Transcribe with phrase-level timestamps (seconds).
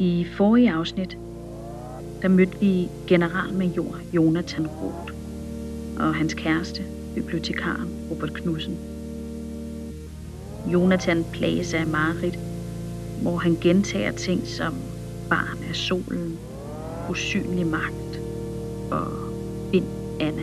[0.00, 1.18] I forrige afsnit,
[2.22, 5.12] der mødte vi generalmajor Jonathan Roth
[6.00, 6.82] og hans kæreste,
[7.14, 8.78] bibliotekaren Robert Knudsen.
[10.66, 12.38] Jonathan plages af mareridt,
[13.22, 14.74] hvor han gentager ting som
[15.30, 16.38] barn af solen,
[17.10, 18.20] usynlig magt
[18.90, 19.06] og
[19.72, 19.86] vind
[20.20, 20.42] Anna.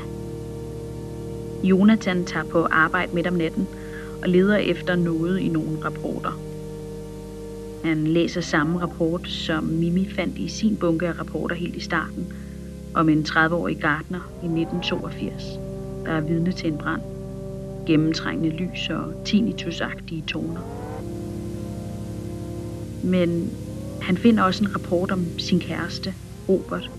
[1.63, 3.67] Jonathan tager på arbejde midt om natten
[4.21, 6.54] og leder efter noget i nogle rapporter.
[7.85, 12.33] Han læser samme rapport, som Mimi fandt i sin bunke af rapporter helt i starten,
[12.95, 15.43] om en 30-årig gartner i 1982,
[16.05, 17.01] der er vidne til en brand,
[17.87, 20.61] gennemtrængende lys og tinnitusagtige toner.
[23.03, 23.49] Men
[24.01, 26.13] han finder også en rapport om sin kæreste,
[26.49, 26.91] Robert.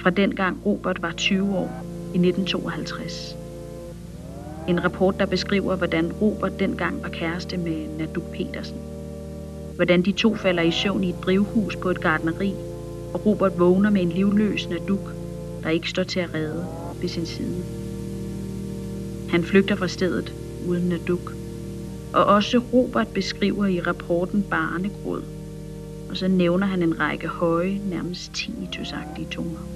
[0.00, 1.70] Fra dengang Robert var 20 år
[2.14, 3.36] i 1952.
[4.68, 8.93] En rapport, der beskriver, hvordan Robert dengang var kæreste med Naduk Petersen.
[9.76, 12.54] Hvordan de to falder i søvn i et drivhus på et gardneri,
[13.14, 15.12] og Robert vågner med en livløs Naduk,
[15.62, 16.66] der ikke står til at redde
[17.00, 17.64] ved sin side.
[19.30, 20.34] Han flygter fra stedet
[20.68, 21.32] uden Naduk.
[22.12, 25.22] Og også Robert beskriver i rapporten barnegråd,
[26.10, 29.68] og så nævner han en række høje, nærmest tinnitusagtige toner.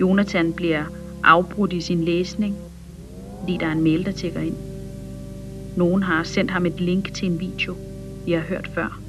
[0.00, 0.84] Jonathan bliver
[1.24, 2.56] afbrudt i sin læsning,
[3.40, 4.56] fordi der er en mail, der tækker ind.
[5.76, 7.74] Nogen har sendt ham et link til en video,
[8.28, 9.00] i har hørt før.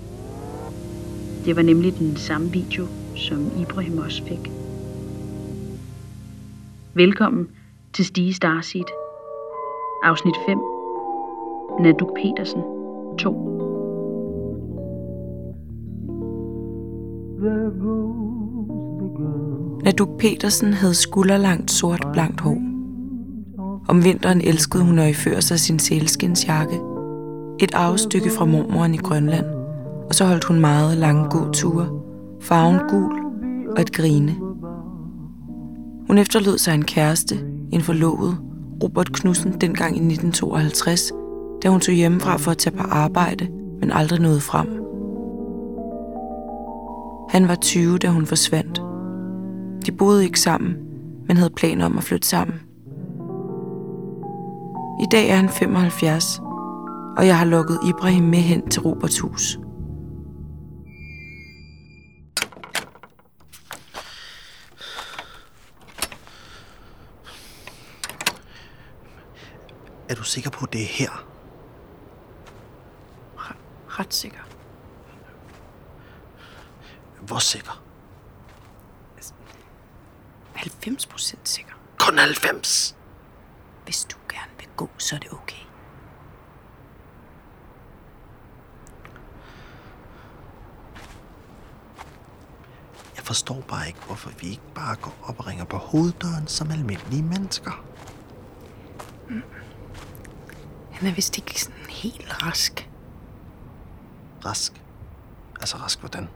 [1.45, 4.51] Det var nemlig den samme video, som Ibrahim også fik.
[6.93, 7.47] Velkommen
[7.93, 8.83] til Stige Starseed.
[10.03, 10.57] Afsnit 5.
[11.79, 12.61] Naduk Petersen
[13.19, 13.31] 2.
[19.83, 22.61] Naduk Petersen havde skulderlangt sort blankt hår.
[23.87, 26.88] Om vinteren elskede hun at iføre sig sin sælskinsjakke.
[27.61, 29.45] Et arvestykke fra mormoren i Grønland.
[30.09, 31.89] Og så holdt hun meget lange gåture.
[32.41, 33.19] Farven gul
[33.75, 34.35] og et grine.
[36.07, 37.35] Hun efterlod sig en kæreste,
[37.71, 38.37] en forlovet,
[38.83, 41.11] Robert Knudsen dengang i 1952,
[41.63, 43.47] da hun tog hjemmefra for at tage på arbejde,
[43.79, 44.67] men aldrig nåede frem.
[47.29, 48.81] Han var 20, da hun forsvandt.
[49.85, 50.75] De boede ikke sammen,
[51.27, 52.55] men havde planer om at flytte sammen.
[55.01, 56.41] I dag er han 75,
[57.19, 59.59] og jeg har lukket Ibrahim med hen til Roberts hus.
[70.09, 71.25] Er du sikker på, at det er her?
[73.87, 74.39] Ret sikker.
[77.21, 77.83] Hvor sikker?
[80.53, 81.73] 90 procent sikker.
[81.99, 82.95] Kun 90.
[83.83, 85.69] Hvis du gerne vil gå, så er det okay.
[93.18, 96.71] Jeg forstår bare ikke, hvorfor vi ikke bare går op og ringer på hoveddøren som
[96.71, 97.83] almindelige mennesker.
[100.91, 102.89] Han er vist ikke sådan helt rask.
[104.45, 104.81] Rask.
[105.59, 106.29] Altså rask hvordan?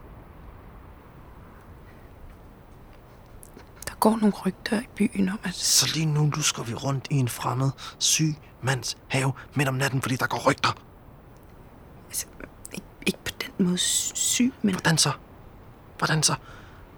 [3.87, 7.15] Der går nogle rygter i byen om, at Så lige nu lusker vi rundt i
[7.15, 10.71] en fremmed, syg mands have midt om natten, fordi der går rygter.
[12.07, 12.25] altså,
[12.73, 15.11] ikke, ikke på den måde syg, men Hvordan så?
[15.97, 16.35] Hvordan så?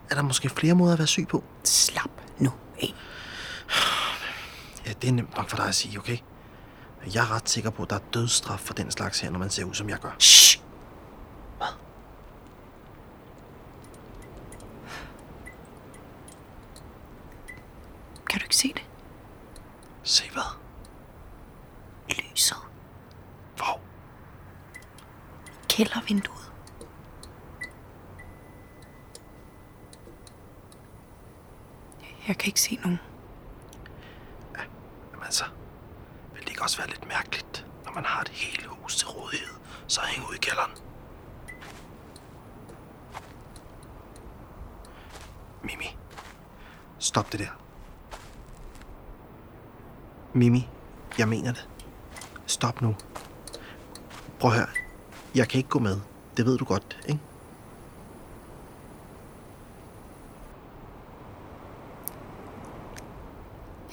[0.10, 1.44] Er der måske flere måder at være syg på?
[1.64, 2.52] slap nu
[2.82, 2.94] af.
[4.86, 6.18] Ja, det er nemt nok for dig at sige, okay?
[7.14, 9.50] Jeg er ret sikker på, at der er dødsstraf for den slags her, når man
[9.50, 10.12] ser ud, som jeg gør.
[10.20, 10.60] Shh.
[11.58, 11.68] Hvad?
[18.30, 18.84] Kan du ikke se det?
[20.04, 20.58] Se hvad?
[22.10, 22.58] Lyset.
[23.56, 23.80] Hvor?
[25.70, 26.52] Kældervinduet.
[32.28, 33.00] Jeg kan ikke se nogen.
[35.12, 35.44] Jamen altså,
[36.34, 39.54] vil det ikke også være lidt mærkeligt, når man har et helt hus til rådighed,
[39.88, 40.72] så hænge ud i kælderen?
[45.64, 45.98] Mimi,
[47.00, 47.60] stop det der.
[50.34, 50.70] Mimi,
[51.18, 51.70] jeg mener det.
[52.46, 52.96] Stop nu.
[54.40, 54.68] Prøv at høre.
[55.36, 56.00] Jeg kan ikke gå med.
[56.38, 57.20] Det ved du godt, ikke?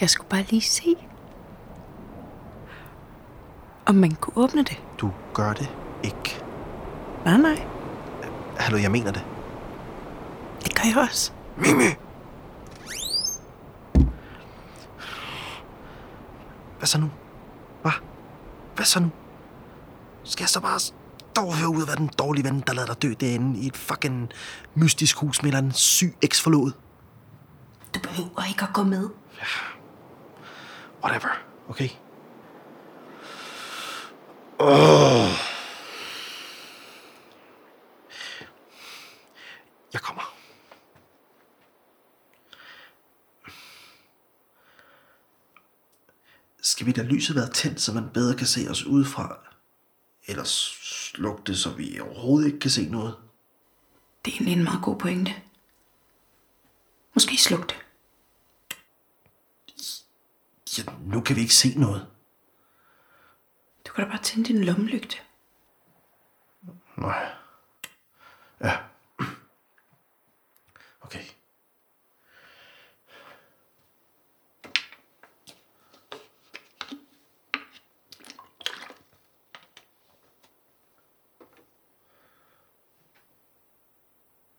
[0.03, 0.95] Jeg skulle bare lige se,
[3.87, 4.83] om man kunne åbne det.
[5.01, 5.71] Du gør det
[6.03, 6.45] ikke.
[7.25, 7.67] Nej, nej.
[8.59, 9.25] Hallo, jeg mener det.
[10.63, 11.33] Det gør jeg også.
[11.57, 11.85] Mimi!
[16.79, 17.11] Hvad så nu?
[17.83, 17.93] Hvad?
[18.75, 19.11] Hvad så nu?
[20.25, 20.81] Skal jeg så bare...
[20.81, 20.95] s-
[21.37, 23.77] dog høre ud af, hvad den dårlige ven, der lader dig dø derinde i et
[23.77, 24.29] fucking
[24.75, 26.73] mystisk hus med en syg eksforlod.
[27.95, 29.09] Du behøver ikke at gå med.
[31.03, 31.29] Whatever,
[31.69, 31.89] okay?
[34.59, 35.29] Oh.
[39.93, 40.35] Jeg kommer.
[46.63, 49.39] Skal vi da lyset være tændt, så man bedre kan se os udefra?
[50.27, 53.17] Eller slukke det, så vi overhovedet ikke kan se noget?
[54.25, 55.35] Det er egentlig en meget god pointe.
[57.15, 57.77] Måske sluk det.
[60.79, 62.07] Ja, nu kan vi ikke se noget.
[63.87, 65.17] Du kan da bare tænde din lommelygte.
[66.97, 67.33] Nej.
[68.61, 68.79] Ja.
[71.01, 71.25] Okay.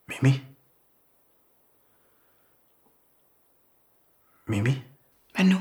[0.07, 0.45] Mimi?
[4.45, 4.83] Mimi?
[5.35, 5.57] Hvad nu?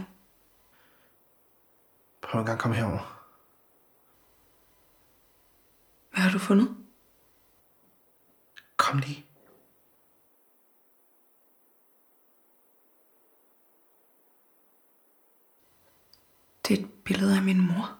[2.32, 3.23] Prøv en gang at komme herover.
[6.11, 6.76] Hvad har du fundet?
[8.76, 9.26] Kom lige.
[16.69, 17.99] Det er et billede af min mor.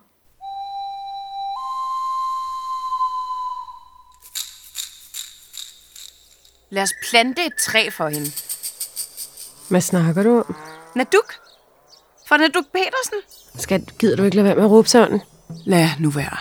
[6.71, 8.31] Lad os plante et træ for hende.
[9.71, 10.57] Hvad snakker du om?
[10.97, 11.35] Naduk?
[12.27, 13.42] For Naduk Petersen?
[13.57, 15.21] Skal, gider du ikke lade være med at råbe sådan?
[15.65, 16.37] Lad nu være.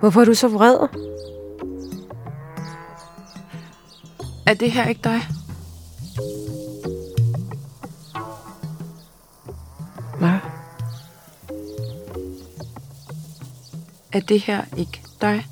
[0.00, 0.76] Hvorfor er du så vred?
[4.46, 5.20] Er det her ikke dig?
[10.18, 10.38] Hvad?
[14.12, 15.46] Er det her ikke dig?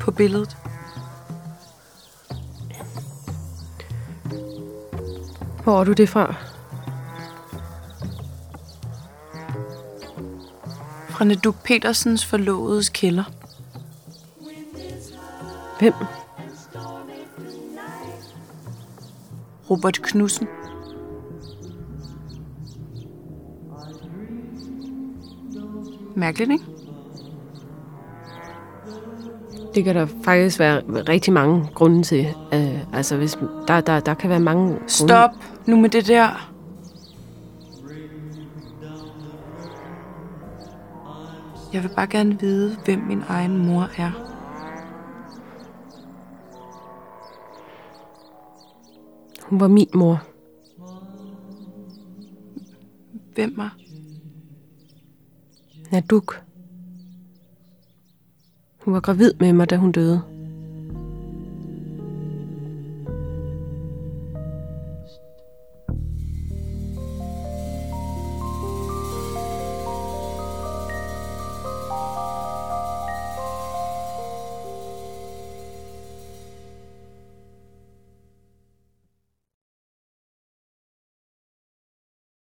[0.00, 0.56] På billedet?
[5.64, 6.53] Hvor er du det fra?
[11.14, 13.24] Fra Neduk Petersens forlovedes kælder.
[15.78, 15.92] Hvem?
[19.70, 20.48] Robert Knudsen.
[26.16, 26.64] Mærkeligt, ikke?
[29.74, 32.26] Det kan der faktisk være rigtig mange grunde til.
[32.52, 33.38] Uh, altså, hvis,
[33.68, 34.88] der, der, der kan være mange grunde.
[34.88, 35.30] Stop
[35.66, 36.53] nu med det der.
[41.74, 44.10] Jeg vil bare gerne vide, hvem min egen mor er.
[49.42, 50.22] Hun var min mor.
[53.34, 53.76] Hvem var?
[55.92, 56.44] Naduk.
[58.84, 60.33] Hun var gravid med mig, da hun døde.